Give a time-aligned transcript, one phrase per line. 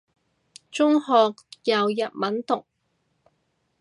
[0.71, 1.05] 中學
[1.63, 2.65] 有日文讀